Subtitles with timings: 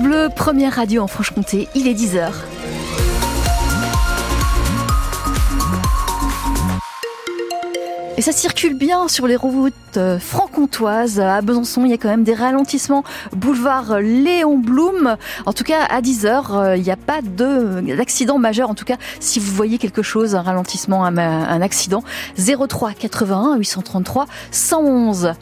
[0.00, 2.30] Bleu, première radio en Franche-Comté, il est 10h.
[8.16, 11.20] Et ça circule bien sur les routes euh, franc-comtoises.
[11.20, 13.04] À Besançon, il y a quand même des ralentissements.
[13.34, 15.16] Boulevard Léon Blum.
[15.46, 18.70] En tout cas, à 10h, euh, il n'y a pas d'accident majeur.
[18.70, 22.04] En tout cas, si vous voyez quelque chose, un ralentissement, un, un accident,
[22.38, 25.32] 03 81 833 111.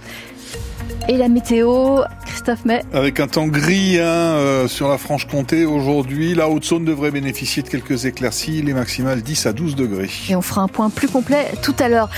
[1.08, 2.02] Et la météo,
[2.40, 7.10] Christophe May Avec un temps gris hein, euh, sur la Franche-Comté aujourd'hui, la Haute-Saône devrait
[7.10, 10.08] bénéficier de quelques éclaircies, les maximales 10 à 12 degrés.
[10.30, 12.08] Et on fera un point plus complet tout à l'heure.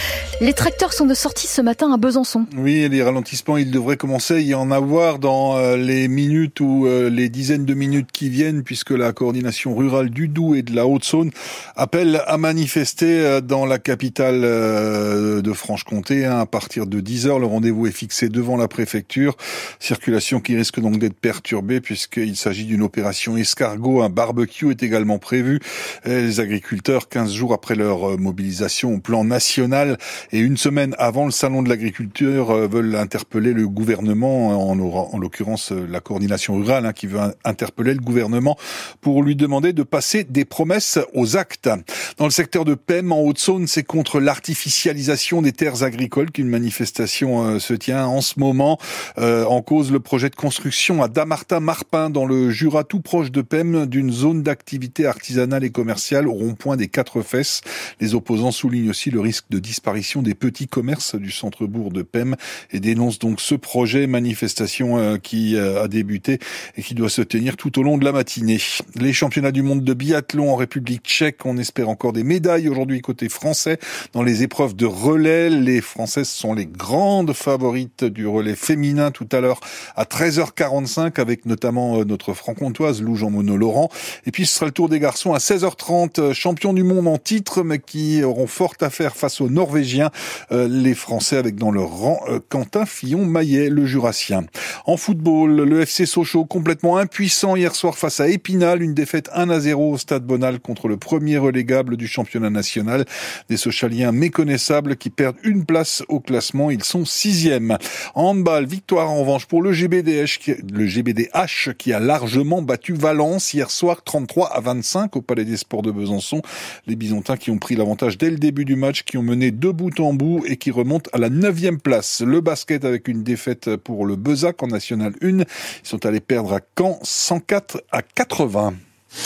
[0.41, 2.47] Les tracteurs sont de sortie ce matin à Besançon.
[2.57, 6.87] Oui, les ralentissements, il devrait commencer à y en avoir dans euh, les minutes ou
[6.87, 10.77] euh, les dizaines de minutes qui viennent, puisque la coordination rurale du Doubs et de
[10.77, 11.33] la Haute-Saône
[11.75, 17.39] appelle à manifester dans la capitale de Franche-Comté hein, à partir de 10 heures.
[17.41, 19.37] Le rendez-vous est fixé devant la préfecture.
[19.81, 24.03] Circulation qui risque donc d'être perturbée puisqu'il s'agit d'une opération escargot.
[24.03, 25.61] Un barbecue est également prévu.
[26.05, 29.99] Les agriculteurs, 15 jours après leur euh, mobilisation au plan national
[30.31, 35.19] et une semaine avant le salon de l'agriculture, euh, veulent interpeller le gouvernement, en, en
[35.19, 38.57] l'occurrence euh, la coordination rurale hein, qui veut interpeller le gouvernement
[39.01, 41.71] pour lui demander de passer des promesses aux actes.
[42.19, 47.59] Dans le secteur de PEM, en Haute-Saône, c'est contre l'artificialisation des terres agricoles qu'une manifestation
[47.59, 48.79] se tient en ce moment.
[49.19, 53.41] Euh, en cause le projet de construction à Damartin-Marpin dans le Jura tout proche de
[53.41, 57.63] Pem d'une zone d'activité artisanale et commerciale au rond-point des quatre fesses.
[58.01, 62.37] Les opposants soulignent aussi le risque de disparition des petits commerces du centre-bourg de Pem
[62.71, 66.39] et dénoncent donc ce projet manifestation euh, qui euh, a débuté
[66.77, 68.59] et qui doit se tenir tout au long de la matinée.
[68.97, 73.01] Les championnats du monde de biathlon en République tchèque, on espère encore des médailles aujourd'hui
[73.01, 73.79] côté français
[74.13, 75.49] dans les épreuves de relais.
[75.49, 79.61] Les Françaises sont les grandes favorites du relais féminin tout à l'heure
[79.97, 83.91] à 13h45 avec notamment euh, notre franc-comtoise Lou Jean-Monod Laurent.
[84.27, 87.19] Et puis ce sera le tour des garçons à 16h30, euh, champion du monde en
[87.19, 90.11] titre, mais qui auront fort à faire face aux Norvégiens,
[90.51, 94.45] euh, les Français avec dans leur rang Quentin Fillon-Maillet, le Jurassien.
[94.87, 99.51] En football, le FC Sochaux complètement impuissant hier soir face à Épinal, une défaite 1
[99.51, 103.05] à 0 au stade Bonal contre le premier relégable du championnat national.
[103.49, 107.77] Des Sochaliens méconnaissables qui perdent une place au classement, ils sont sixième.
[108.15, 108.35] En
[108.65, 114.53] victoire en revanche pour le Le GBDH qui a largement battu Valence hier soir 33
[114.55, 116.41] à 25 au Palais des Sports de Besançon.
[116.87, 119.71] Les Bisontins qui ont pris l'avantage dès le début du match, qui ont mené de
[119.71, 122.21] bout en bout et qui remontent à la neuvième place.
[122.21, 125.39] Le basket avec une défaite pour le Bezac en National 1.
[125.39, 125.47] Ils
[125.83, 128.75] sont allés perdre à Caen 104 à 80.